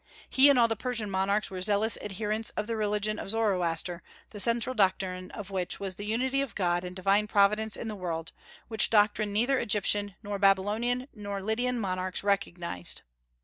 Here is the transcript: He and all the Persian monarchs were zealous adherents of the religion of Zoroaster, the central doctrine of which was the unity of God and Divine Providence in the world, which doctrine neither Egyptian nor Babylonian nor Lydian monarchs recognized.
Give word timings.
He 0.27 0.49
and 0.49 0.57
all 0.57 0.67
the 0.67 0.75
Persian 0.75 1.11
monarchs 1.11 1.51
were 1.51 1.61
zealous 1.61 1.95
adherents 2.01 2.49
of 2.57 2.65
the 2.65 2.75
religion 2.75 3.19
of 3.19 3.29
Zoroaster, 3.29 4.01
the 4.31 4.39
central 4.39 4.73
doctrine 4.73 5.29
of 5.29 5.51
which 5.51 5.79
was 5.79 5.93
the 5.93 6.07
unity 6.07 6.41
of 6.41 6.55
God 6.55 6.83
and 6.83 6.95
Divine 6.95 7.27
Providence 7.27 7.77
in 7.77 7.87
the 7.87 7.93
world, 7.93 8.31
which 8.67 8.89
doctrine 8.89 9.31
neither 9.31 9.59
Egyptian 9.59 10.15
nor 10.23 10.39
Babylonian 10.39 11.07
nor 11.13 11.39
Lydian 11.39 11.79
monarchs 11.79 12.23
recognized. 12.23 13.03